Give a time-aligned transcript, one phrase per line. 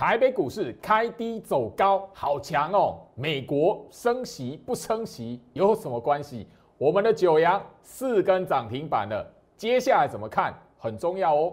[0.00, 3.00] 台北股市开低走高，好强哦！
[3.14, 6.48] 美国升息不升息有什么关系？
[6.78, 11.52] 我们的九阳四根涨停板了，接下来怎么看很重要哦。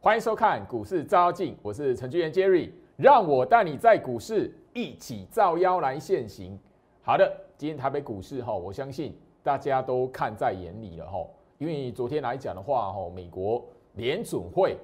[0.00, 2.70] 欢迎收看股市照妖镜，我是程序员 Jerry。
[2.96, 6.58] 让我带你在股市一起造妖来现行。
[7.02, 11.18] 好的，今天台北股市哈，我相信大家都看在眼里了哈。
[11.58, 13.62] 因为昨天来讲的话哈，美国
[13.96, 14.78] 联准会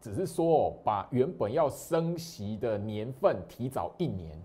[0.00, 4.40] 只是说把原本要升息的年份提早一年，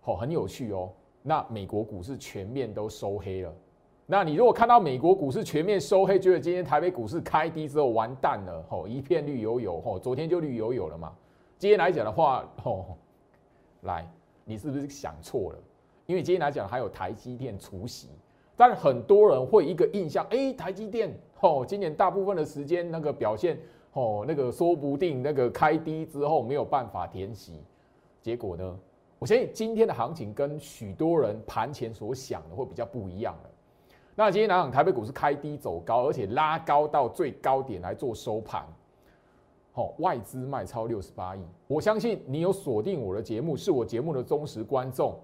[0.00, 0.90] 好，很有趣哦。
[1.20, 3.52] 那美国股市全面都收黑了。
[4.06, 11.12] 那你如果看到美国股市全面收黑，觉得今天台北股市开低之后完蛋了，吼，一片绿油油，吼，昨天就绿油油了嘛。
[11.64, 12.84] 今天来讲的话，哦，
[13.84, 14.06] 来，
[14.44, 15.58] 你是不是想错了？
[16.04, 18.10] 因为今天来讲还有台积电除息，
[18.54, 23.58] 但很多人会一个印象，哎，台积电，哦，今年大部分的时间那个表现，
[23.94, 27.62] 哦，那个说不定那个开低之后没有办法填息，
[28.20, 28.78] 结果呢，
[29.18, 33.50] 我相信今天的行情跟许多人盘前所想的会比较不一样了。
[34.14, 38.66] 那今天来讲，台北股市开低走高，而且拉高到最高点来做收盘。
[39.76, 45.18] 好，外资卖超六十八亿，我相信你有锁定我的节目，是我节目的忠实观众。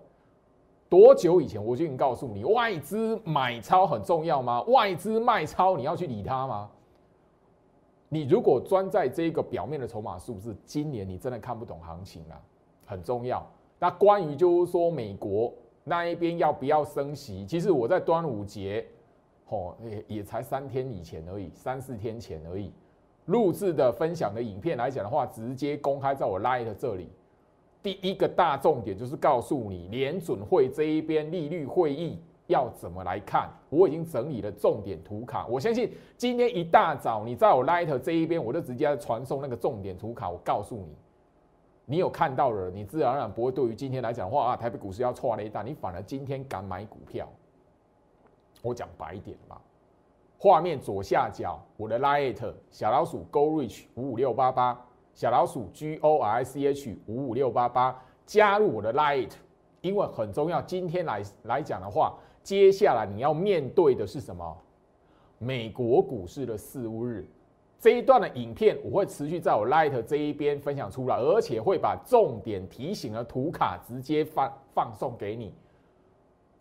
[0.88, 4.60] 多久以前我就已经告诉你，外资买超很重要吗？
[4.62, 6.68] 外资卖超你要去理它吗？
[8.08, 12.42] 你如果钻在这个表面的筹码数字，今年你真的看不懂行情啊，
[12.84, 13.46] 很重要。
[13.78, 15.54] 那关于就是说美国
[15.84, 18.84] 那一边要不要升息，其实我在端午节，
[19.48, 22.72] 哦，也也才三天以前而已，三四天前而已。
[23.30, 27.08] 录制的分享的影片来讲的话，直接公开在我 Light 这里。
[27.80, 33.48] 第一个大重点就是告诉你，联准会这一边利率会议要怎么来看。
[33.68, 40.28] 我已经整理了重点图卡，我相信今天一大早你在我 Light 这一边，我就直接传送那个重点图卡。
[40.28, 40.96] 我告诉你，
[41.86, 47.28] 你有看到了，你自然而然不会对于今天来讲的话啊，台北股市要错了一大，你反而今天敢买股票。
[48.60, 49.56] 我讲白一点嘛。
[50.42, 59.32] 画面左下角，我的 Lite 小老鼠 Go Reach 五五六八八，小老鼠 G O R C H 五五六八八，加入我的 Lite，
[59.82, 60.62] 因为很重要。
[60.62, 64.56] 今天来来讲的话，接下来你要面对的是什么？
[65.36, 67.28] 美国股市的四五日
[67.78, 75.52] 这一段的影片，我会持续在我 Light 这一边分享出来，而且会把重点提醒的图卡直接放放送给你。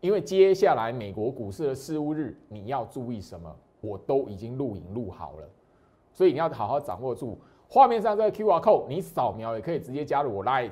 [0.02, 3.50] 因为接下来美国股市的事务日，你要注意什么？
[3.82, 5.50] 我都已经录影录好了，
[6.14, 10.72] 所以你要好好掌握住画面上这个 Q R code，你扫描也可以直接加入我 Light，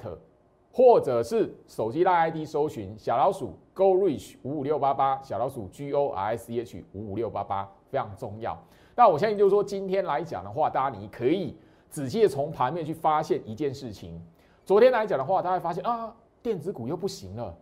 [0.72, 8.58] 或者是手机拉 ID 搜寻小老鼠 Go Reach 五五六八八，小老鼠 G O R C H 五五六八八非常重要。
[8.96, 11.56] 那我相信就是说今天来讲的话，大家你可以
[11.90, 14.22] 仔细的从盘面去发现一件事情。
[14.66, 17.56] 昨天来讲的话，大家发现啊，电子股又不行了。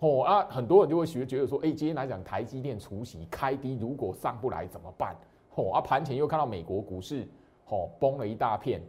[0.00, 5.14] 哦啊，很多人就会学觉得说，哎，今天来讲台积电除息开低，如果上不来怎么办？
[5.54, 7.28] 哦啊，盘前又看到美国股市
[7.68, 8.82] 哦崩了一大片。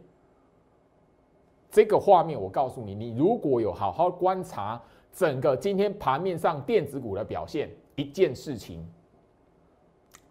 [1.70, 4.80] 这个画面我告诉你，你如果有好好观察
[5.12, 8.86] 整个今天盘面上电子股的表现，一件事情，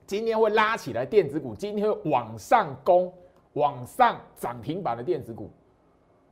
[0.07, 3.13] 今天会拉起来电子股，今天会往上攻、
[3.53, 5.51] 往上涨停板的电子股，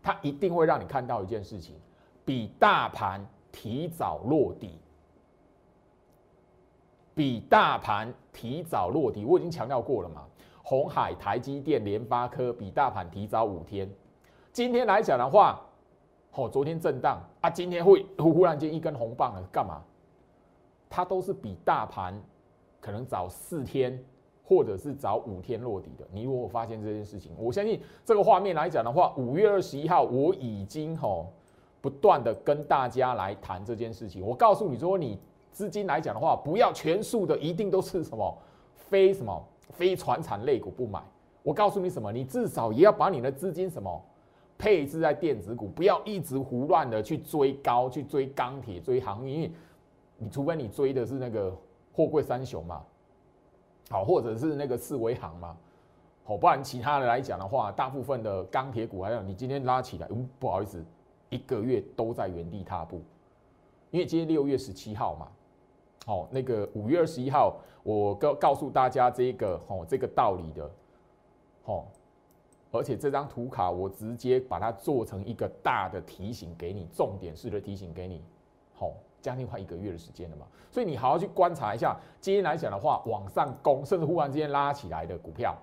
[0.01, 1.75] 它一定会让你看到一件事情，
[2.25, 3.23] 比大盘。
[3.51, 4.79] 提早落地，
[7.15, 10.25] 比大盘提早落地，我已经强调过了嘛。
[10.63, 13.89] 红海、台积电、联发科比大盘提早五天。
[14.53, 15.59] 今天来讲的话，
[16.33, 19.81] 哦，昨天震荡啊，今天会忽忽然间一根红棒了，干嘛？
[20.89, 22.21] 它都是比大盘
[22.79, 24.03] 可能早四天，
[24.43, 26.07] 或者是早五天落地的。
[26.11, 31.33] 你如果发现这件事情，我相信这个画面来讲的话，五月二十一号我已经吼。
[31.81, 35.19] 不断的跟大家来谈这件事情，我告诉你说，你
[35.51, 38.37] 资金来讲的话，不要全数的一定都是什么
[38.75, 41.01] 非什么非传产类股不买。
[41.41, 44.01] 我告诉你什么，你至少也要把你的资金什么
[44.57, 49.51] 配置在电子股，不要一直胡乱的去追高，去追钢铁，追航运。
[50.17, 51.55] 你除非你追的是那个
[51.93, 52.83] 货柜三雄嘛，
[53.89, 55.55] 好，或者是那个四维行嘛，
[56.25, 60.83] 好，不然其他的来讲的话，大部分的钢铁股还有你今天拉起来，嗯，不好意思。
[61.29, 63.01] 一个月都在原地踏步，
[63.91, 65.27] 因为今天六月十七号嘛，
[66.05, 70.71] 好，那个五月二十一号，我告告诉大家这个，哦，这个道理的，
[71.65, 71.85] 哦，
[72.71, 78.23] 而且这张图卡我直接把它做成一个大的提醒给你，重点式的提醒给你，
[78.73, 85.55] 好，将近快一个月的时间了嘛，所以你好好去观察一下，今天来讲的话，往上攻，甚至忽然之间拉起来的股票，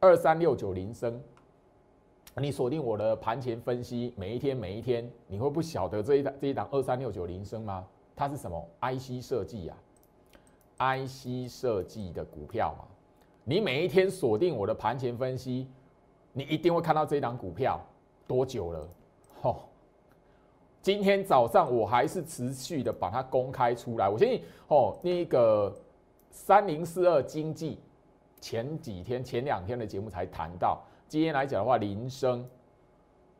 [0.00, 1.22] 二三六九零升。
[2.38, 7.86] 你锁定我的盘前分析，每一天每一天，你会不晓得这一档这一档二三六九铃声吗？
[8.14, 9.76] 它是什么？IC 设计啊
[10.76, 12.84] ，IC 设计的股票嘛。
[13.44, 15.66] 你每一天锁定我的盘前分析，
[16.34, 17.80] 你一定会看到这一档股票
[18.26, 18.88] 多久了？
[19.40, 19.56] 哦，
[20.82, 24.10] 今天早上我还是持续的把它公开出来。
[24.10, 25.74] 我相信哦，那个
[26.30, 27.78] 三零四二经济
[28.42, 30.82] 前几天前两天的节目才谈到。
[31.08, 32.48] 今天来讲的话，铃声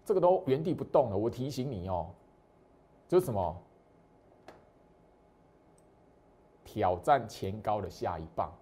[0.05, 1.17] 这个都原地不动了。
[1.17, 2.09] 我提醒你哦，
[3.09, 3.57] 就是什么
[6.65, 8.53] 挑战前高的下一棒。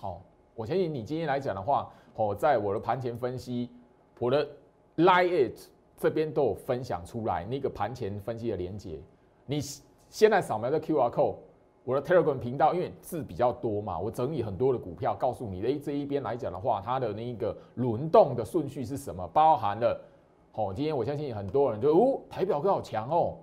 [0.00, 0.22] 好，
[0.54, 3.70] 我相信你今天来讲的话，哦，在我的盘前分析，
[4.18, 4.48] 我的
[4.96, 5.58] Lie It
[5.98, 8.98] 这边都有分享出来那个盘前分析的连接。
[9.46, 9.60] 你
[10.08, 11.36] 现在扫描这 QR code。
[11.84, 19.28] 我的 Telegram 频道，因为字比较多嘛，我整理很多的股票，告诉你，诶，这一边来讲的话，它的那个轮动的顺序是什么？
[19.28, 20.00] 包含了，
[20.54, 23.36] 哦，今天我相信很多人就，哦，台表哥好强哦，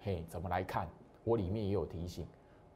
[0.00, 0.88] 嘿，怎么来看？
[1.22, 2.26] 我里面也有提醒，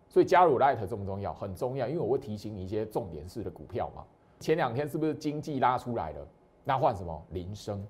[0.08, 1.34] 所以加入 Light 重不重要？
[1.34, 4.04] 很重要，因为我会提醒你一些重点式的股票嘛。
[4.38, 6.26] 前两天是不是经济拉出来了？
[6.62, 7.20] 那换什么？
[7.30, 7.84] 铃声。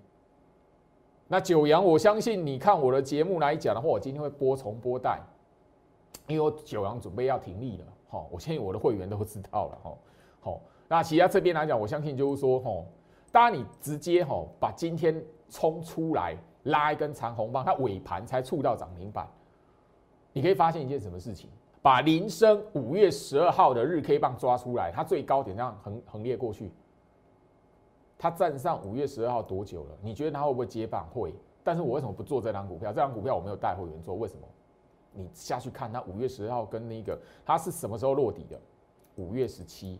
[1.28, 5.20] 那九阳，我相信你看我的节目来讲的话，我今天会播重播带。
[6.30, 9.98] 因为九阳准备要停利了，哈，我相信我的会员都知道了，哈，
[10.40, 12.84] 好，那其他这边来讲，我相信就是说，哈，
[13.32, 19.28] 当然你直接哈把今天冲出来拉一根长红棒，它尾盘才触到涨停板，
[20.32, 21.50] 你可以发现一件什么事情？
[21.82, 26.70] 把铃声五月十二号的日 K 棒抓出来，它最高点这样横横列过去，
[28.18, 29.96] 它站上五月十二号多久了？
[30.02, 31.08] 你觉得它会不会接棒？
[31.08, 31.34] 会，
[31.64, 32.92] 但是我为什么不做这张股票？
[32.92, 34.46] 这张股票我没有带会员做，为什么？
[35.12, 38.60] 你下去看，它五月十号跟那个它是什么时候落底的？
[39.16, 39.98] 五月十七，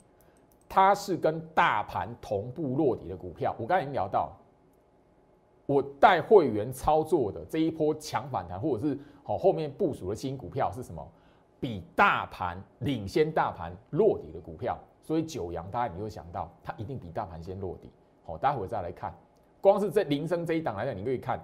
[0.68, 3.54] 它是跟大盘同步落底的股票。
[3.58, 4.32] 我刚才已经聊到，
[5.66, 11.06] 我带会员操作的这一波强反弹，或者是好后面部署的新股票是什么？
[11.58, 14.78] 比大盘领先大盘落底的股票。
[15.02, 17.90] 所以九阳，大家你会想到，它一定比大盘先落底。
[18.24, 19.12] 好，待会再来看，
[19.60, 21.40] 光是这铃声这一档来讲，你可以看。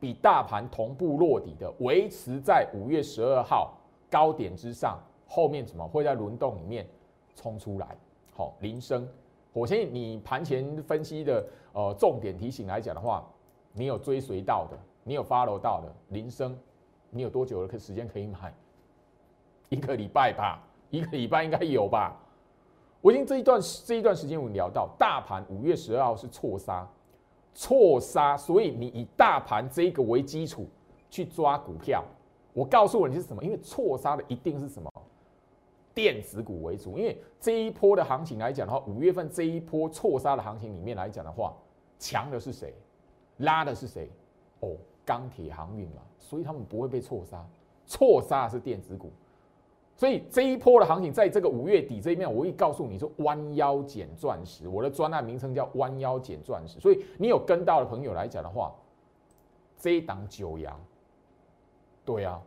[0.00, 3.74] 比大盘同步落底的，维持在五月十二号
[4.10, 4.98] 高点之上，
[5.28, 6.88] 后面怎么会在轮动里面
[7.36, 7.86] 冲出来？
[8.34, 9.06] 好，铃声，
[9.52, 13.24] 我相信你盘前分析的呃重点提醒来讲的话，
[13.74, 16.58] 你有追随到的，你有 follow 到的铃声，
[17.10, 18.54] 你有多久的时间可以买？
[19.68, 22.16] 一个礼拜吧，一个礼拜应该有吧？
[23.02, 26.88] 我已经这一段这一段时间我们聊到，大盘五月十二号是错杀。
[27.54, 30.66] 错杀，所以你以大盘这个为基础
[31.10, 32.04] 去抓股票，
[32.52, 33.42] 我告诉你是什么？
[33.42, 34.90] 因为错杀的一定是什么
[35.92, 41.54] 电子股为主，因为这一波的行情来讲的话，五月份这一波错杀的行情里面来讲的话，
[41.98, 42.72] 强的是谁？
[43.38, 44.08] 拉的是谁？
[44.60, 47.44] 哦，钢铁航运嘛，所以他们不会被错杀，
[47.86, 49.10] 错杀是电子股。
[50.00, 54.66] 所以这一波的行情，在这个五月底这一面，我会告诉你说，弯腰捡钻石。
[54.66, 56.80] 我的专案名称叫弯腰捡钻石。
[56.80, 58.74] 所以你有跟到的朋友来讲的话，
[59.76, 60.80] 这一档九阳，
[62.02, 62.40] 对啊，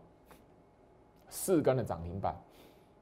[1.30, 2.36] 四根的涨停板。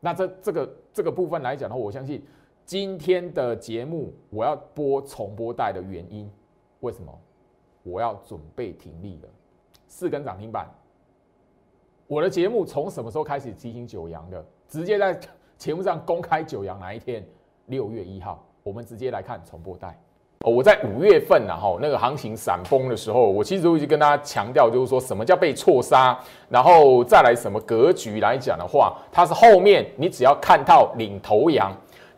[0.01, 2.21] 那这这个这个部分来讲的话，我相信
[2.65, 6.29] 今天的节目我要播重播带的原因，
[6.81, 7.17] 为什么？
[7.83, 9.29] 我要准备停利了，
[9.87, 10.69] 四根涨停板。
[12.11, 14.45] 我的节目从什么时候开始提醒九阳的？
[14.67, 15.17] 直接在
[15.57, 17.25] 节目上公开九阳哪一天？
[17.67, 19.97] 六月一号，我们直接来看重播带。
[20.39, 31.73] 哦，我在五月份呢，哈，那个行情闪崩的时候，我其实都已经跟大家强调，就是说什么叫被错杀，然后再来什么格局来讲的话，它是后面你只要看到领头羊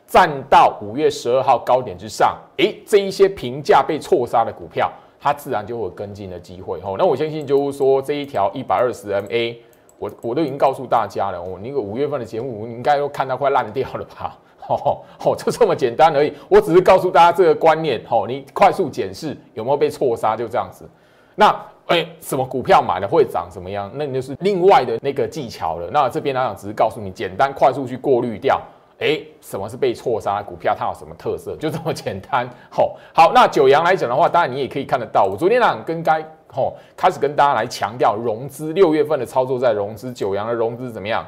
[0.07, 6.81] 站到五月十二号高点之上，诶，这一些评价被错杀的股票，它自然就会有跟进的机会。
[6.81, 9.55] 吼，那我相信就是说这一条一百二十 MA。
[10.03, 14.37] 我我都已经告诉大家了，我那个五月份的节目，你应该都看到快烂掉了吧？
[14.67, 16.33] 哦哦，就这么简单而已。
[16.49, 20.89] 我只是告诉大家这个观念，哦，你快速检视有没有被错杀，就这样子。
[21.35, 21.53] 那
[21.87, 23.91] 哎，什么股票买了会涨怎么样？
[23.93, 25.89] 那你就是另外的那个技巧了。
[25.91, 28.61] 那这边来讲，只是告诉你简单快速去过滤掉，
[28.99, 32.47] 哎，什么是被错杀股票，它有什么特色，就这么简单。
[32.69, 36.25] 好， 好，那九阳来讲的话，当然你也可以看得到，我昨天呢跟该。
[36.53, 41.25] 吼，开始跟大家来强调融资，六月份的操作在融资，九阳的融资怎么样？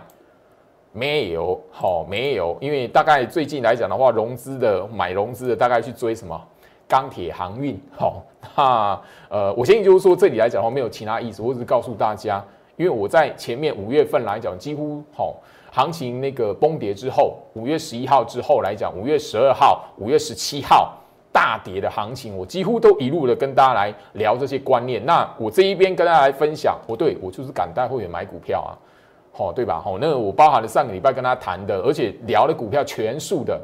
[0.92, 6.40] 没有，好，没有，因为大概最近来讲的话，融资的买融资的大概去追什么？
[6.88, 8.24] 钢铁航运，好，
[8.56, 12.46] 那呃，我相信就是说这里来讲的话没有其他意思，我只是告诉大家，
[12.78, 15.36] 因为我在前面五月份来讲，几乎好
[15.72, 20.94] 行情那个崩跌之后，五月十一号之后来讲，五月十二号、五月十七号
[21.36, 25.06] 大跌的行情，我几乎都一路的跟大家来聊这些观念。
[25.06, 28.72] 那我这一边跟大家来分享，不对我就是敢带会员买股票啊，
[29.34, 29.82] 好对吧？
[29.84, 33.60] 好，那我包含了上个礼拜跟他谈的，而且聊的股票全数的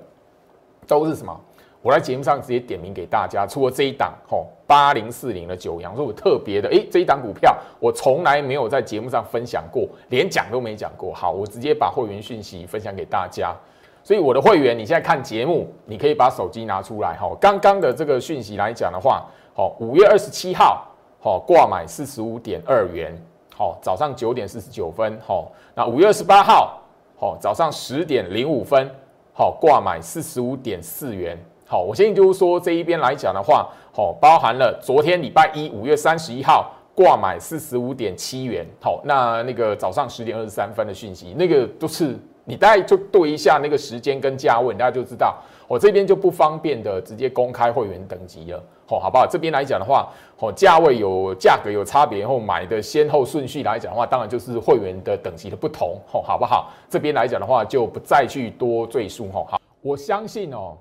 [0.85, 1.39] 都是什么？
[1.81, 11.13] 我在节目上直接点名给大家，除了这一档吼八零四零的九阳，说我特别的，诶，这一档股票我从来没有在节目上分享过，连讲都没讲过。
[11.13, 13.55] 好，我直接把会员讯息分享给大家。
[14.03, 17.29] 所以我的会员，你现在看节目，你可以把手机拿出来哈。
[17.39, 20.85] 刚刚的这个讯息来讲的话，好，五月二十七号，
[21.19, 23.15] 好挂买四十五点二元，
[23.55, 26.81] 好早上九点四十九分，好，那五月二十八号，
[27.19, 28.89] 好早上十点零五分，
[29.33, 31.37] 好挂买四十五点四元。
[31.67, 49.27] 好，我相信就是说这一边来讲的话，好，包含了昨天礼拜一五月三十一号挂买四十五点七元，好，那那个早上十点二十三分的讯息，那个都是你大概就对一下那个时间跟价位，大家就知道，我这边就不方便的直接公开会员等级了，好，好不好？
[49.27, 56.71] 这边来讲的话，好，价位有价格有差别，然后买的先后顺序来讲的话，当然就是会员的等级的不同，好，好不好？
[56.89, 60.77] 这边来讲的话，就不再去多赘述，哈，好，我相信哦。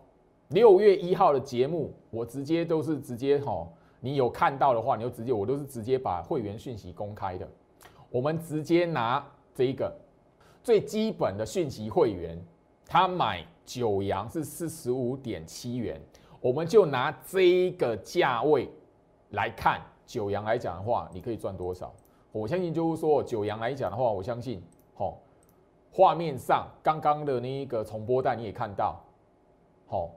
[0.49, 3.65] 六月一号的节目，我直接都是直接哈，
[4.01, 7.47] 你有看到的话，你就直接我都是直接把会员讯息公开的。
[8.11, 9.25] 我们直接拿
[9.55, 9.95] 这一个
[10.63, 12.39] 最基本的讯息会员，
[12.87, 16.01] 他买九阳是四十五点七元，
[16.41, 18.69] 我们就拿这一个价位
[19.31, 21.93] 来看九阳来讲的话，你可以赚多少？
[22.33, 24.63] 我相信就是说九阳来讲的话，我相信
[24.97, 25.15] 哦，
[25.91, 29.03] 画面上刚刚的那一个重播带你也看到，
[29.87, 30.11] 好。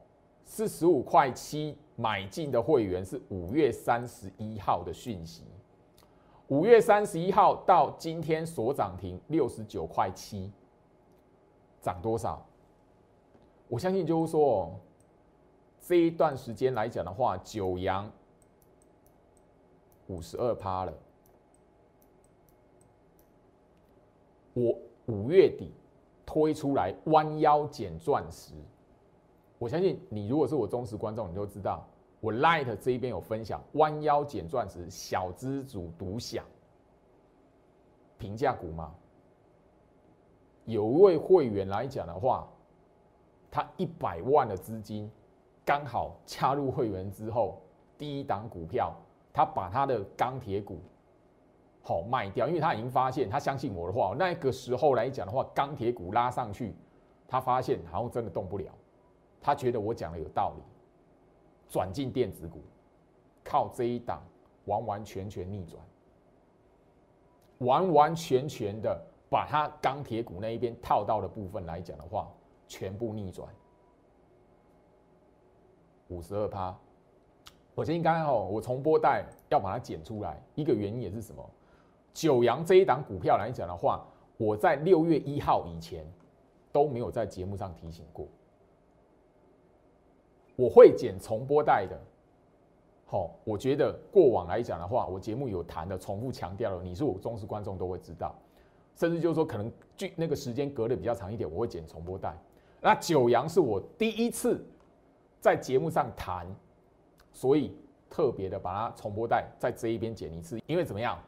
[0.45, 5.45] 四十五块七买进的会员是五月三十一号的讯息，
[6.53, 10.51] 五月三十一号到今天所涨停六十九块七，
[11.81, 12.45] 涨多少？
[13.67, 14.71] 我相信就是说，
[15.81, 18.07] 这一段时间来讲的话，九阳
[20.05, 20.93] 五十二趴了。
[24.53, 25.71] 我五月底
[26.23, 28.53] 推出来弯腰捡钻石。
[29.57, 31.83] 我相信你，如果是我忠实观众，你就知道
[32.23, 36.45] 我 Light 这一边有分享弯腰捡钻石，小资主独享
[38.17, 38.95] 平价股吗？
[40.63, 42.47] 有一位会员来讲的话，
[43.51, 45.11] 他一百万的资金
[45.65, 47.61] 刚好加入会员之后，
[47.97, 48.95] 第一档股票
[49.33, 50.79] 他把他的钢铁股
[51.81, 56.73] 好卖掉，因为他已经发现，他相信我的话，那个时候来讲的话，钢铁股拉上去，
[57.27, 58.73] 他发现好像真的动不了。
[59.41, 60.63] 他觉得我讲的有道理，
[61.73, 62.61] 转进电子股，
[63.43, 64.21] 靠这一档
[64.65, 65.83] 完完全全逆转，
[67.57, 72.31] 完完全全的把他钢铁股那一边套到的部分来讲的话，
[72.67, 73.49] 全部逆转，
[76.09, 76.77] 五十二趴。
[77.73, 81.43] 我先应该哦，我重播带要把它剪出来，一个原因也是什么？
[82.13, 84.05] 九阳这一档股票来讲的话，
[84.37, 86.05] 我在六月一号以前
[86.71, 88.27] 都没有在节目上提醒过。
[90.63, 91.99] 我会剪重播带的，
[93.05, 98.33] 好，我觉得过往来讲的话，我节目有谈的，重复强调了，你是我忠实观众都会知道，
[98.95, 102.33] 甚至就是说可能距那个时间隔的比较长一点，我会剪重播带。
[102.79, 104.65] 那九阳是我第一次
[105.41, 106.47] 在节目上谈，
[107.33, 107.75] 所以
[108.09, 111.21] 特别的把它重播带在这一边剪一次，因为怎么样？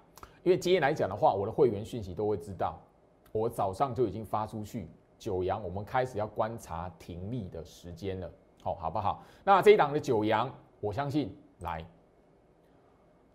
[0.44, 2.80] 因为今天来讲的话，我的会员讯息都会知道，
[3.34, 4.88] 我早上就已经发出去，
[5.20, 8.32] 九阳我们开始要观察停利的时间了。
[8.66, 9.24] 好，好不好？
[9.44, 11.86] 那这一档的九阳，我相信来，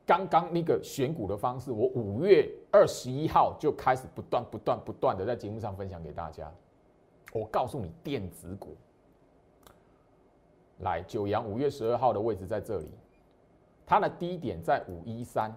[0.04, 6.52] 刚刚那个选股的方式，我五月二十一号就开始不断、不断、不断的在节目上分享给大家。
[7.32, 8.76] 我告诉你，电子股，
[10.78, 12.90] 来九阳五月十二号的位置在这里，
[13.86, 15.54] 它的低点在五一三。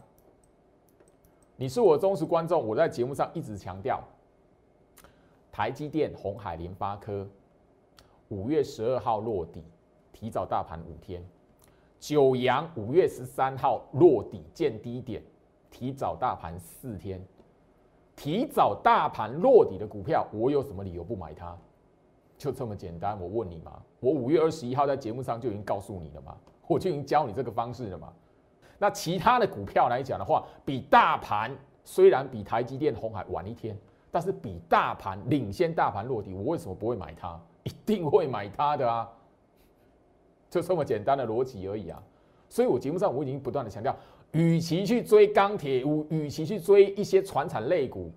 [1.55, 3.99] 你是我忠实观众，我在节目上一直强调，
[5.51, 7.27] 台积电、红海、联发科。
[8.33, 9.63] 五月十二号落底，
[10.11, 11.21] 提早大盘五天；
[11.99, 15.21] 九阳五月十三号落底见低点，
[15.69, 17.23] 提早大盘四天。
[18.15, 21.55] 提早大盘落底的股票，我有什么理由不买它？
[22.37, 23.19] 就这么简单。
[23.19, 26.35] 我问你嘛，我五月二十一号在节目上就已经告诉你了嘛，
[26.67, 28.11] 我就已经教你这个方式了嘛。
[28.79, 33.77] 那其他的股票来讲的话，比大盘虽然比台积电、红海晚一天，
[34.11, 37.39] 但是比大盘领先大盘落底，我为什么不会买它？
[37.63, 39.09] 一定会买它的啊！
[40.49, 42.01] 就这么简单的逻辑而已啊。
[42.49, 43.95] 所以我节目上我已经不断的强调，
[44.31, 48.11] 与其去追钢铁，与与其去追一些船产类股，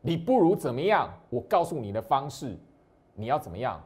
[0.00, 1.12] 你不如怎么样？
[1.28, 2.56] 我告诉你的方式，
[3.14, 3.78] 你要怎么样？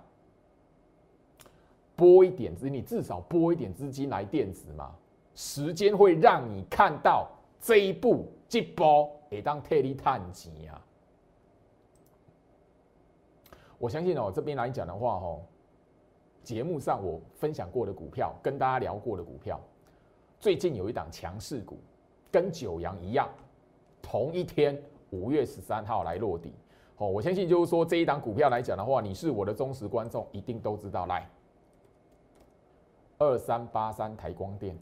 [1.97, 4.95] 拨一点资，你至少拨一点资金来电子嘛。
[5.35, 7.29] 时间会让你看到
[7.61, 10.81] 这一步这波也当特利探级啊。
[13.78, 15.40] 我相信哦，这边来讲的话哦，
[16.42, 19.61] 节目上我分享过的股票，跟大家聊过的股票，
[20.40, 21.76] 最近有一档强势股，
[22.30, 23.28] 跟九阳一样，
[24.00, 24.80] 同一天
[25.11, 26.52] 五月十三号来落地。
[26.99, 31.04] 哦，我相信就是说这一档股票来讲的话，你是我的忠实观众，一定都知道。
[31.04, 31.28] 来，
[33.18, 34.75] 二三八三台光电，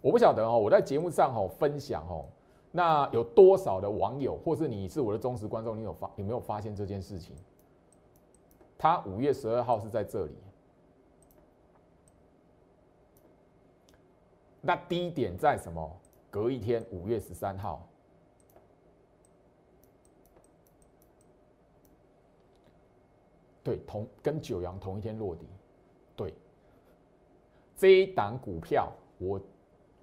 [0.00, 2.24] 我不晓得哦，我在节目上哦分享哦，
[2.70, 7.34] 那有多少的网友，或是你是我的忠实观众，你有发有没有发现这件事情？
[8.78, 10.32] 它五月十二号是在这里，
[14.60, 16.00] 那低点在什么？
[16.30, 17.88] 隔一天五月十三号，
[23.64, 25.46] 对，同跟九阳同一天落地，
[26.14, 26.34] 对，
[27.76, 29.40] 这一档股票，我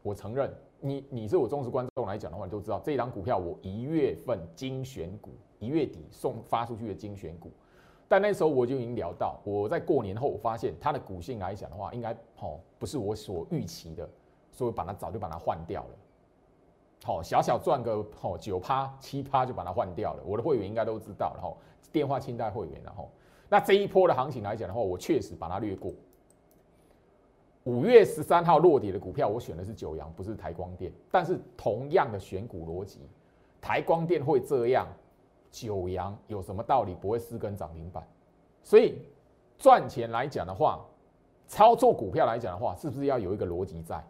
[0.02, 5.30] 我承认，你你是我忠实观众来讲的话，你都知道这一档股票，我一月份精选股，
[5.60, 7.52] 一月底送发出去的精选股。
[8.16, 14.10] 但那时候我就已经聊到，我在过年后我发现它的股性来讲的话，应该哦不是我所预期的，
[14.54, 15.90] 所以把它早就把它换掉了。
[17.04, 20.24] 好，小小赚个哦九趴七趴就把它换掉了。
[20.26, 21.58] 我的会员应该都知道，然后
[21.92, 23.12] 电话清代会员，然后
[23.50, 25.92] 那这一波的行情来讲的话，我确实把它略过。
[27.66, 30.90] 五月十三号落底的股票，我选的是九阳，不是台光电。
[31.12, 33.02] 但是同样的选股逻辑，
[33.60, 34.88] 台光电会这样。
[35.56, 38.06] 九阳有什么道理不会四根涨停板？
[38.62, 39.00] 所以
[39.58, 40.86] 赚钱来讲的话，
[41.48, 44.04] 操作股票来讲的话，是不是要有一个逻辑在？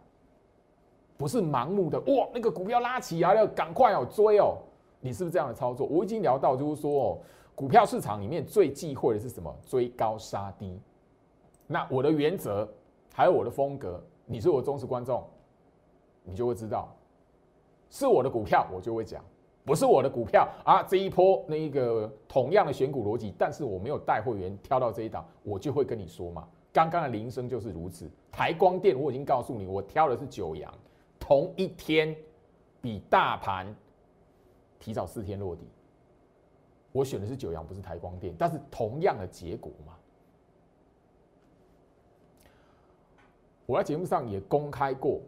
[1.16, 4.58] 不是盲目的哇，那个股票拉起来了，赶快哦追哦！
[5.00, 5.86] 你是不是这样的操作？
[5.86, 7.18] 我已经聊到，就是说哦，
[7.54, 9.54] 股票市场里面最忌讳的是什么？
[9.64, 10.80] 追高杀低。
[11.68, 12.68] 那我的原则
[13.14, 15.22] 还有我的风格，你是我忠实观众，
[16.24, 16.92] 你就会知道，
[17.88, 19.24] 是我的股票，我就会讲。
[19.66, 20.80] 不是我的股票啊！
[20.84, 26.48] 这一波那一个同样的选股逻辑，但是我没有带会员挑到这一档，我就会跟你说嘛。
[26.72, 28.08] 刚刚的铃声就是如此。
[28.30, 30.72] 台光电我已经告诉你，我挑的是九阳，
[31.18, 32.14] 同一天
[32.80, 33.74] 比大盘
[34.78, 35.66] 提早四天落地。
[36.92, 39.94] 我选的是九阳，不是台光电，但是同样的结果嘛。
[43.66, 45.20] 我在节目上也公开过。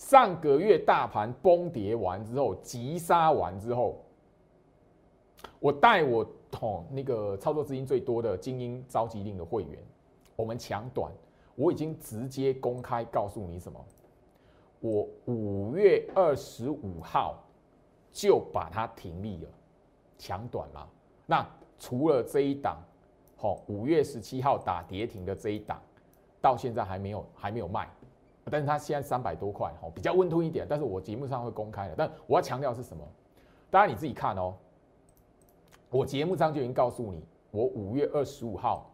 [0.00, 4.02] 上个月大盘崩跌完之后，急杀完之后，
[5.60, 6.26] 我带我
[6.58, 9.78] 哦那个操作资金最多的精英召集令的会员，
[10.36, 11.12] 我们抢短，
[11.54, 13.78] 我已经直接公开告诉你什么，
[14.80, 17.38] 我五月二十五号
[18.10, 19.50] 就把它停利了，
[20.16, 20.88] 抢短嘛。
[21.26, 21.46] 那
[21.78, 22.82] 除了这一档，
[23.36, 25.78] 好，五月十七号打跌停的这一档，
[26.40, 27.86] 到现在还没有还没有卖。
[28.50, 30.66] 但是它现在三百多块，哦，比较温吞一点。
[30.68, 31.94] 但是我节目上会公开的。
[31.96, 33.02] 但我要强调是什么？
[33.70, 34.54] 大家你自己看哦。
[35.90, 38.90] 我节目上就已经告诉你，我五月二十五号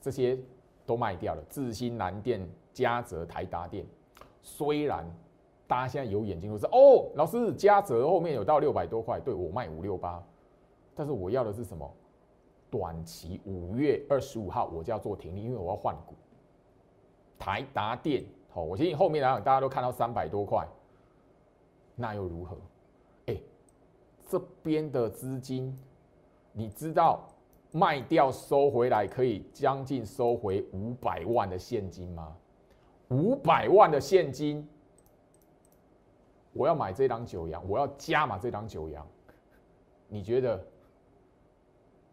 [0.00, 0.38] 这些
[0.84, 1.42] 都卖掉了。
[1.48, 3.86] 智新、南电、嘉泽、台达电，
[4.42, 5.08] 虽然
[5.66, 10.22] 大家现在有眼睛都是哦，老师嘉泽后面有到六百多块，对我卖五六八。
[10.94, 11.88] 但是我要的是什么？
[12.70, 16.14] 短期五月二十五号我就要做停利，因为我要换股。
[17.38, 18.24] 台达电。
[18.58, 20.66] 好，我相信后面来讲，大家都看到三百多块，
[21.94, 22.58] 那又如何？
[23.26, 23.36] 哎，
[24.26, 25.78] 这边的资金，
[26.50, 27.24] 你知道
[27.70, 32.36] 卖掉收回来可以将近收回五百万的现金吗？
[33.10, 34.68] 五百万的现金，
[36.52, 39.06] 我要买这档九阳，我要加码这档九阳，
[40.08, 40.60] 你觉得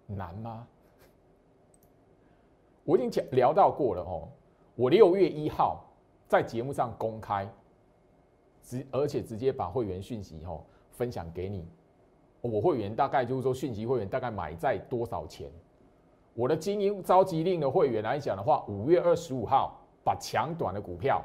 [0.06, 0.68] 难吗？
[2.84, 4.30] 我已经讲聊到过了哦，
[4.76, 5.82] 我六月一号。
[6.28, 7.48] 在节目上公开，
[8.62, 11.68] 直而且直接把会员讯息后分享给你。
[12.42, 15.52] 我会员大概就是说，讯息会员大概买在多少钱？
[16.34, 21.24] 我的精英召集令的会员来讲的话，五月二十五号把强短的股票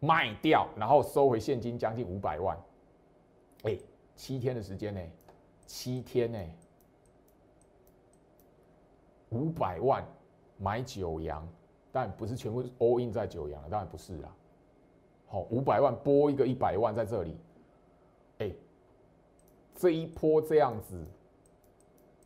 [0.00, 2.58] 卖掉，然后收回现金将近五百万。
[3.62, 3.78] 哎，
[4.14, 5.00] 七天的时间呢？
[5.66, 6.38] 七天呢？
[9.30, 10.04] 五百万
[10.58, 11.46] 买九阳。
[11.96, 14.30] 但不是全部 all in 在九阳了，当然不是啦。
[15.28, 17.34] 好，五百万拨一个一百万在这里，
[18.36, 18.52] 哎，
[19.74, 21.02] 这一波这样子，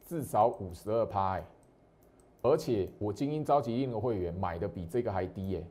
[0.08, 1.40] 至少五十二趴，
[2.42, 5.64] 而且我精英召集令的会员买的比这个还低耶。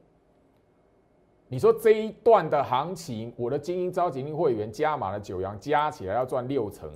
[1.50, 6.90] 你说这一段的行情，我的精英召集令会员加码了九阳，加起来要赚六成，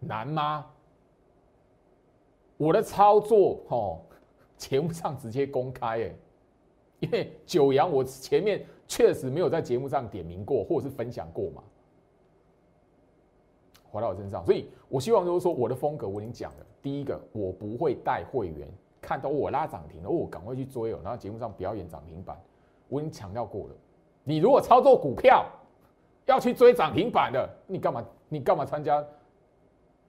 [0.00, 0.66] 难吗？
[2.56, 4.00] 我的操作，哦，
[4.56, 6.14] 节目上直接公开，哎，
[7.00, 11.62] 因为九阳我前面确实没有在节目上点名过，或者是分享过嘛，
[13.90, 18.68] 回到我身上，所以我希望就是说我的风格我已经讲了，第一个我不会带会员。
[18.98, 20.98] 看到我拉涨停了，我赶快去追哦。
[21.04, 22.36] 然后节目上表演涨停板，
[22.88, 23.74] 我已经强调过了。
[24.24, 25.46] 你如果操作股票
[26.24, 28.04] 要去追涨停板的，你干嘛？
[28.28, 29.06] 你干嘛参加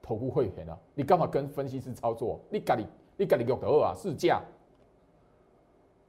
[0.02, 0.76] 投顾会员呢？
[0.96, 2.40] 你干嘛跟分析师操作？
[2.50, 3.94] 你赶你你赶你有得啊？
[3.94, 4.42] 市价，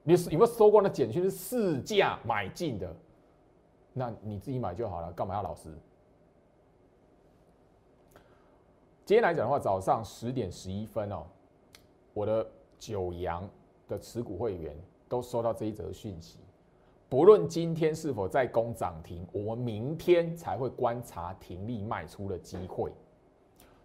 [0.04, 1.24] 你有没有收过那简讯？
[1.24, 2.94] 是市价买进的，
[3.92, 5.68] 那你自己买就好了，干嘛要老师？
[9.04, 11.26] 今天来讲的话，早上十点十一分哦，
[12.14, 12.46] 我的。
[12.80, 13.42] 九阳
[13.88, 14.72] 的持股会员
[15.08, 16.38] 都收到这一则讯息，
[17.08, 22.92] 不论今天是否在攻涨停，我们明天才会观察停利卖出的机会。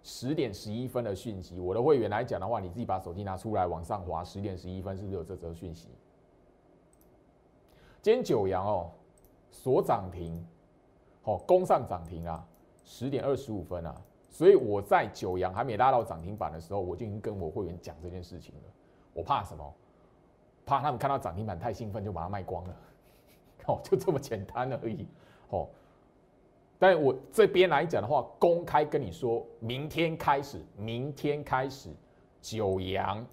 [0.04, 5.88] 十点十一分的讯息，我的会员来讲的话，你自己把手机拿出来往上滑，十点十一分是不是有这则讯息？
[8.02, 8.92] 今天九阳哦，
[9.50, 10.46] 锁涨停，
[11.24, 12.46] 哦，攻上涨停啊，
[12.84, 13.96] 十点二十五分啊，
[14.30, 18.62] 所以我在九阳还没拉到涨停板的时候，我就已经跟我会员讲这件事情了。
[19.14, 19.74] 我怕什么？
[20.66, 22.76] 怕他们看到涨停板太兴奋就把它卖光了，
[23.68, 25.08] 哦，就这么简单而已，
[25.50, 25.70] 哦。
[26.84, 31.90] 但我这边来讲的话，公开跟你说，明天开始，明天开始，
[32.42, 33.26] 九阳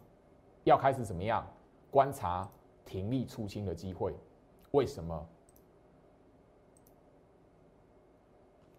[0.63, 1.45] 要开始怎么样？
[1.91, 2.49] 观察
[2.85, 4.15] 停利出清的机会，
[4.71, 5.27] 为什么？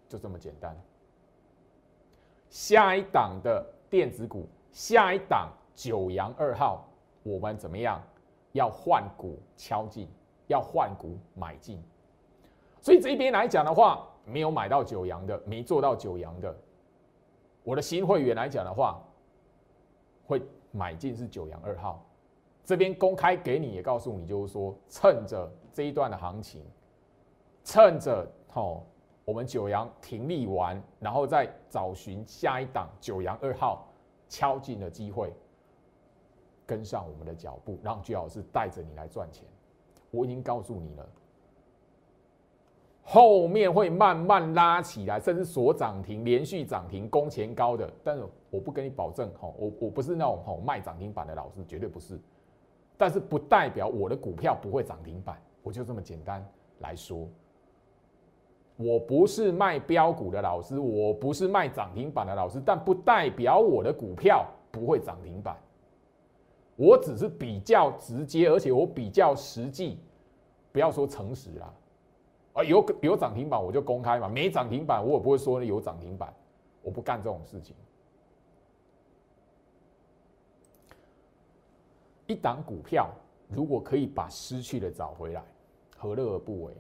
[0.08, 0.74] 就这么简单。
[2.50, 6.88] 下一档的电子股，下一档九阳二号。
[7.24, 8.02] 我们怎么样？
[8.54, 10.08] 要换股敲进，
[10.48, 11.84] 要换股买进。
[12.80, 16.56] 所以这一边来讲的话，没有买到九阳的，没做到九阳的，
[17.64, 19.02] 我的新会员来讲的话，
[20.26, 22.06] 会买进是九阳二号。
[22.64, 26.64] 这边公开给你，也告诉你，就是说，趁着这一段的行情，
[27.64, 28.84] 趁着哦，
[29.26, 33.88] 我们九阳停利完，然后再找寻下一档九阳二号
[34.30, 35.34] 敲进的机会。
[36.64, 39.46] 跟上我们的脚步，让居老师带着你来赚钱。
[40.10, 41.10] 我已经告诉你了，
[43.04, 47.92] 后面会慢慢拉起来，甚至锁涨停、连续涨停、攻前高的。
[48.04, 52.20] 但是我不跟你保证，哈，我我不是那种哈卖涨停板的老师，绝对不是。
[52.98, 56.46] 但是不代表我的股票不会涨停板，我就这么简单
[56.80, 57.28] 来说。
[58.78, 65.58] 我不是卖标股的老师，我不是卖涨停板的老师，但不代表我的股票不会涨停板。
[66.76, 70.00] 我只是比较直接，而且我比较实际，
[70.72, 71.72] 不要说诚实啦，
[72.54, 76.34] 啊，有有涨停板我就公开嘛，没涨停板我也不会说有涨停板，
[76.82, 77.76] 我不干这种事情。
[82.28, 83.10] 一档股票
[83.48, 85.44] 如果可以把失去的找回来，
[85.98, 86.74] 何乐而不为？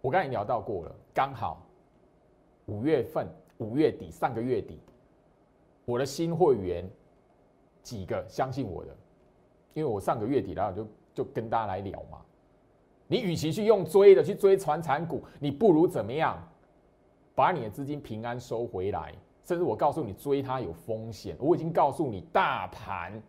[0.00, 1.66] 我刚才聊到过了，刚好
[2.66, 3.26] 五月份
[3.58, 4.78] 五月底上个月底，
[5.84, 6.88] 我的新会员。
[7.80, 8.94] 几个相信我的，
[9.72, 12.20] 因为我上个月底然后就就跟大家来聊嘛。
[13.08, 16.40] 你与其去用追的去追传产股，你不如怎么样，
[17.34, 19.12] 把你的资金平安收回来。
[19.44, 23.20] 甚至我告诉你追它有风险，我已经告诉你大盘，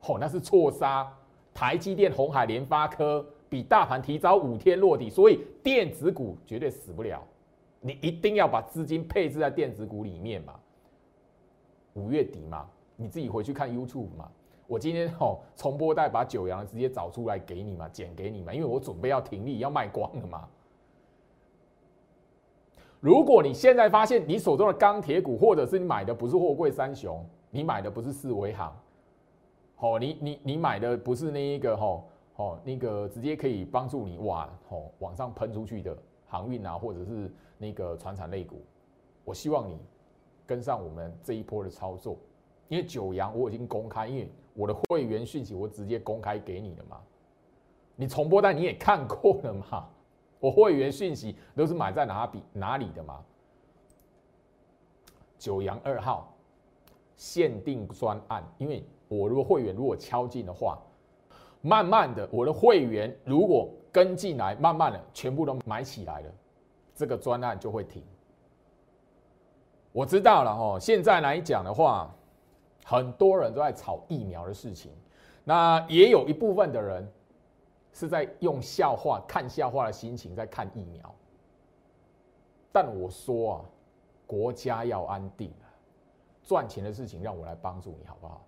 [0.00, 1.10] 哦那是错杀，
[1.54, 7.22] 台积电、红海、联发科比大盘提早五天落地，所以电子股绝对死不了。
[7.80, 10.54] 你一定要把资金配置在电子股里面嘛。
[11.94, 12.68] 五月底嘛。
[12.94, 14.30] 你自己回去看 YouTube 嘛，
[14.72, 20.48] 我今天哦重播带把九阳直接找出来给你嘛，剪给你嘛，因为我准备要停利要卖光了嘛。
[22.98, 28.74] 如果你现在发现你手中的钢铁股，或者是你买的不是货柜三雄，你买的不是四维行，
[29.76, 35.94] 哦，你你你买的不是那一个吼哦那个直接可以帮助你哇哦往上喷出去的
[36.26, 38.62] 航运啊，或者是那个船产类股，
[39.22, 39.78] 我希望你
[40.46, 42.16] 跟上我们这一波的操作。
[42.72, 46.98] 因为九阳我已经公开，因为我的会员讯息我直接公开给你了嘛，
[47.94, 49.86] 你重播单你也看过了嘛，
[50.40, 53.22] 我会员讯息都是买在哪笔哪里的嘛。
[55.36, 56.34] 九阳二号
[57.14, 60.78] 限定专案，因为我如果会员如果敲进的话，
[61.60, 66.32] 慢慢的我的会员如果跟进来，慢慢的全部都买起来了，
[66.94, 68.02] 这个专案就会停。
[69.92, 72.10] 我知道了哦，现在来讲的话。
[72.84, 74.92] 很多人都在炒疫苗的事情，
[75.44, 77.10] 那也有一部分的人
[77.92, 81.14] 是在用笑话、看笑话的心情在看疫苗。
[82.72, 83.64] 但我说啊，
[84.26, 85.68] 国家要安定啊，
[86.42, 88.44] 赚钱的事情让我来帮助你好不好？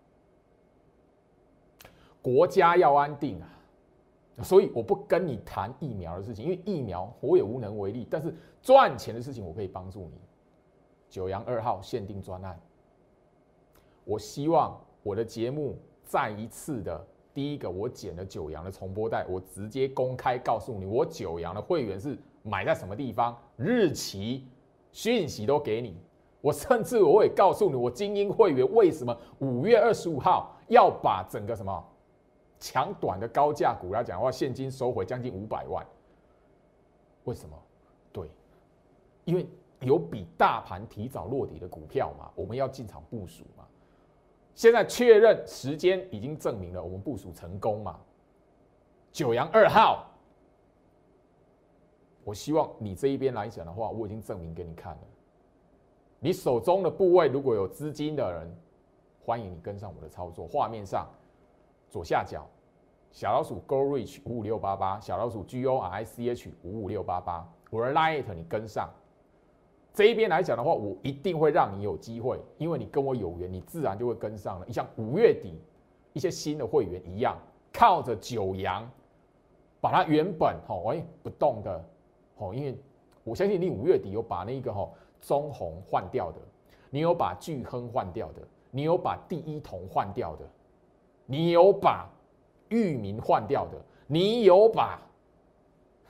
[2.23, 3.49] 国家要安定啊，
[4.42, 8.07] 所以我不跟你谈疫苗的事情，因为疫苗我也无能为力。
[8.11, 10.18] 但是赚钱的事情我可以帮助你。
[11.11, 12.59] 九阳二号限定专案，
[14.05, 24.47] 我希望我的节目再一次的，第一个我剪了九阳的重播带，我直接公开告诉你，我九阳的会员是买在什么地方，日期、
[24.93, 25.97] 讯息都给你。
[26.40, 31.85] 我甚至我也告诉你，我精英会员为什么五月二十五号要把整个什么。
[32.61, 35.85] 抢短的高价股来讲的话，现金收回将近五百万。
[37.25, 37.55] 为什么？
[38.11, 38.31] 对，
[39.25, 39.47] 因为
[39.81, 43.64] 有比大盘提早落底的股票嘛，我们要进场部署嘛。
[44.55, 47.99] 现在确认时间已经证明了我们部署成功嘛。
[49.11, 50.07] 九阳二号，
[52.25, 55.01] 我希望你这一边来讲的话，我已经证明给你看了。
[56.21, 58.57] 你手中的部位如果有资金的人，
[59.25, 60.47] 欢迎你跟上我的操作。
[60.47, 61.09] 画面上
[61.90, 62.47] 左下角。
[63.11, 68.90] 小老鼠 Go Reach 五五六八八，小老鼠 G O R I C H 五五六八八，我的 Light 你跟上。
[69.95, 74.67] 这一边来讲的话，我一定会让你有机会，因为你跟我有缘，你自然就会跟上了。
[74.67, 75.59] 你像五月底
[76.13, 77.39] 一些新的会员一样，
[77.73, 78.87] 靠着九阳，
[79.81, 81.85] 把它原本吼哎不动的
[82.37, 82.77] 吼，因为
[83.23, 86.39] 我相信你五月底有把那个吼中红换掉的，
[86.91, 90.45] 你有把巨亨换掉的，你有把第一铜换掉的，
[91.25, 92.11] 你有把。
[92.71, 95.01] 域名换掉的，你有把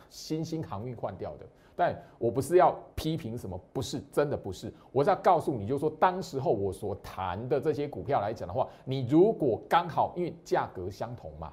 [0.09, 1.45] 新兴航运换掉的，
[1.77, 11.53] 但我不是要批评什么，不是真的不是，我是要告诉你，就是说当时候我所谈的这些股票来讲的话，你如果刚好因为价格相同嘛，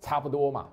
[0.00, 0.68] 差不多嘛，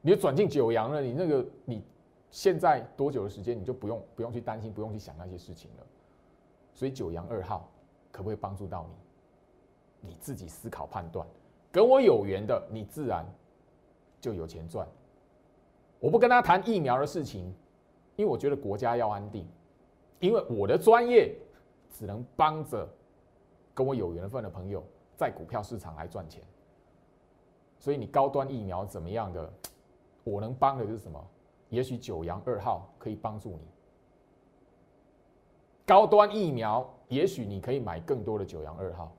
[0.00, 1.82] 你就转进九阳了，你那个你
[2.30, 5.86] 现在多久的时间，你就不用不用去担心，不用去想那些事情了，
[6.72, 7.68] 所以九阳二号
[8.10, 10.08] 可不可以帮助到你？
[10.08, 11.26] 你自己思考判断。
[11.72, 13.26] 跟我有缘的，你自然
[14.20, 14.86] 就有钱赚。
[16.04, 17.50] 我不跟他谈疫苗的事情，
[18.14, 19.48] 因为我觉得国家要安定，
[20.20, 21.34] 因为我的专业
[21.90, 22.86] 只能帮着
[23.72, 24.84] 跟我有缘分的朋友
[25.16, 26.42] 在股票市场来赚钱。
[27.78, 29.50] 所以你高端疫苗怎么样的，
[30.24, 31.18] 我能帮的是什么？
[31.70, 33.66] 也许九阳二号可以帮助你。
[35.86, 39.10] 高端疫苗，也许你可以买更多的九阳二号。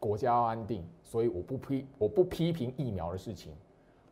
[0.00, 3.54] 国家要安定，所以我不批我不批评疫苗的事情。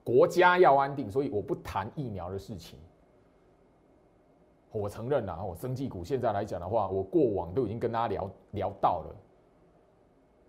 [0.05, 2.79] 国家要安定，所以我不谈疫苗的事情。
[4.73, 9.17] 我承认了，我生技股现在来讲的话，我过往都已经跟大家聊聊到了。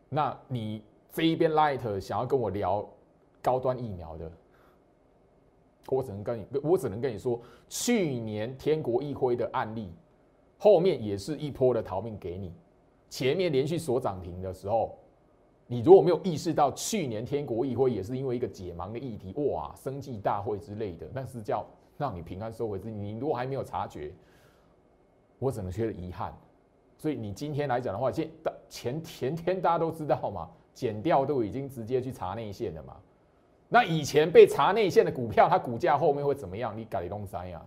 [0.10, 2.88] 那你这一边 light 想要跟我聊
[3.42, 4.32] 高端疫苗的，
[5.88, 9.92] 我只能跟你，我只能跟你说，去年天国一辉的案例，
[10.58, 12.54] 后面也是一波的逃命给你，
[13.10, 14.98] 前面连续锁涨停的时候。
[15.74, 21.66] 你如果没有意识到，去年天国议会也是因为一个解盲的议题，哇，生计大会之类的，那是叫
[21.98, 23.04] 让你平安收回资金。
[23.04, 24.14] 你如果还没有察觉，
[25.40, 26.32] 我只能觉得遗憾。
[26.96, 28.30] 所以你今天来讲的话，现
[28.70, 32.96] 前前天大家都知道嘛，减掉都已经直接去查内线了嘛。
[33.68, 36.78] 那以前被查内线的股票，它股价后面会怎么样？
[36.78, 37.60] 你改东山呀？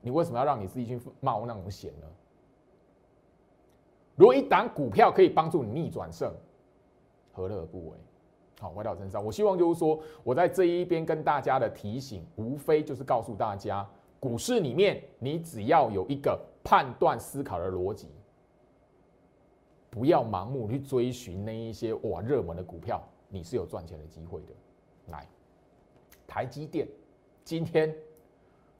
[0.00, 2.06] 你为什么要让你自己去冒那种险呢？
[4.16, 6.32] 如果一档股票可以帮助你逆转胜，
[7.32, 7.96] 何乐而不为？
[8.60, 13.84] 好，回到身上，我希望就是说，我在这一边跟大家的提醒，无非就是告诉大家，
[14.20, 18.06] 股市里面你只要有一个判断思考的逻辑，
[19.90, 24.52] 不要盲目去追寻那一些哇热门的股票，你是有赚钱的机会的。
[25.08, 25.26] 来，
[26.26, 26.86] 台积电
[27.42, 27.92] 今天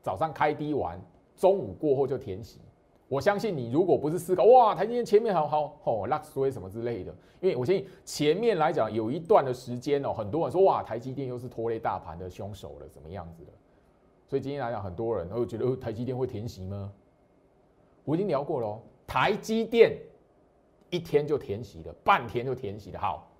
[0.01, 1.01] 早上开低完，
[1.35, 2.61] 中午过后就填息。
[3.13, 13.53] 我相信你，如果不是思考哇，台积电前面好好哦，拉衰什么之类的，因为我相信前面来讲有一段的时间哦，很多人说哇，台积电又是拖累大盘的凶手了，怎么样子的？
[14.27, 16.91] 所以今天来讲，很多人都觉得台积电会填息吗？
[18.05, 19.95] 我已经聊过了，台积电
[20.89, 22.99] 一天就填息了，半天就填息了。
[22.99, 23.31] 好，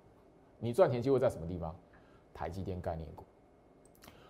[0.59, 1.75] 你赚钱机会在什么地方？
[2.31, 3.23] 台积电概念股，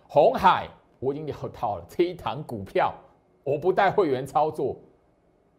[0.08, 2.94] 红海我已经聊到了这一堂股票，
[3.44, 4.74] 我不带会员操作。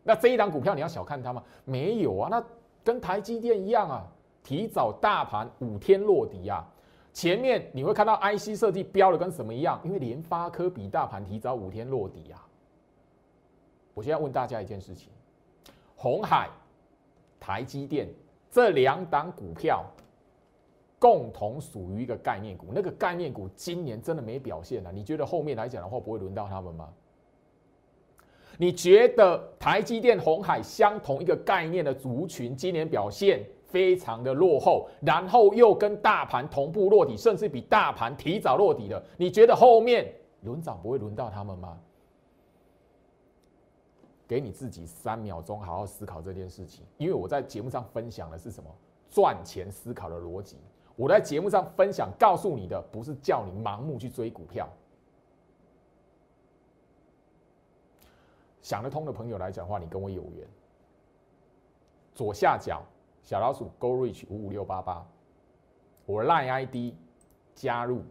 [0.08, 1.44] 那这一档股票你要小看它吗？
[1.64, 2.44] 没有啊，那
[2.84, 4.06] 跟台积电一样啊，
[4.44, 6.64] 提早大盘五天落底啊。
[7.12, 9.82] 前面你会看到 IC 设计标的跟什么一样？
[9.84, 12.46] 因为联发科比大盘提早五天落底啊。
[13.96, 15.10] 我现在问大家一件事情：
[15.96, 16.50] 红海
[17.40, 18.08] 台积电
[18.52, 19.84] 这两档股票
[21.00, 24.92] 共同属于一个概念股，那个概念股今年真的没表现了。
[24.92, 26.94] 你觉得后面来讲的话，不会轮到他们吗？
[28.58, 40.10] 你觉得台积电、红海相同一个概念的族群，今年表现非常的落后，然后又跟大盘同步落底，甚至比大盘提早落底的，你觉得后面
[40.42, 41.78] 轮涨不会轮到他们吗？
[44.28, 46.84] 给你自己三秒钟，好好思考这件事情。
[46.98, 48.70] 因为我在节目上分享的是什么
[49.10, 50.58] 赚钱思考的逻辑。
[50.96, 54.68] 我在节目上分享，告诉你的不是叫你盲目去追股票。
[58.66, 60.48] 想得通的朋友来讲的话，你跟我有缘。
[62.16, 62.82] 左下角
[63.22, 65.08] 小老鼠 Go Reach 五五六八八，
[66.08, 66.96] 我 Line ID
[67.54, 68.02] 加入，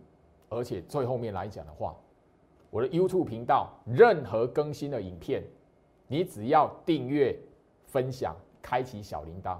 [0.49, 1.97] 而且最后面来讲的话，
[2.71, 5.43] 我的 YouTube 频道任何更新的影片。
[6.07, 7.37] 你只要订阅、
[7.87, 9.59] 分享、开启小铃铛，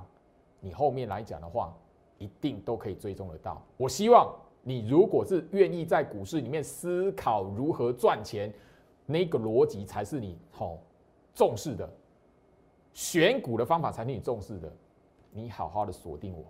[0.61, 1.75] 你后面来讲的话，
[2.19, 3.61] 一定都可以追踪得到。
[3.77, 8.55] 我希望你如果是愿意在股市里面思考如何赚钱，
[9.07, 10.79] 那个逻辑才是你好
[11.35, 11.89] 重视的，
[12.93, 14.73] 选股的方法才是你重视的。
[15.31, 16.45] 你好好的锁定我。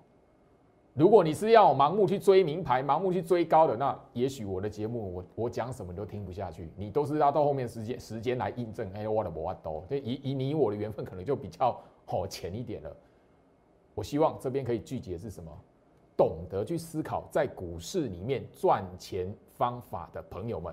[0.93, 6.71] 如果你是要盲目去追名牌、盲目去追高的，那也许我的节目我我讲什么你都听不下去。
[6.77, 8.89] 你都是要到后面时间时间来印证。
[8.93, 12.97] 哎，我的我都，就以以你我的缘分可能就比较好浅一点了。
[13.95, 15.51] 我希望这边可以聚集的是什么？
[16.17, 20.73] 懂得去思考在股市里面赚钱方法的朋友们，